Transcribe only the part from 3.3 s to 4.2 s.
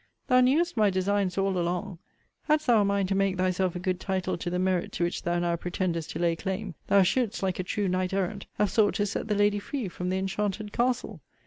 thyself a good